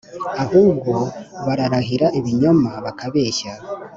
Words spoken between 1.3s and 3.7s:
bararahira ibinyoma bakabeshya,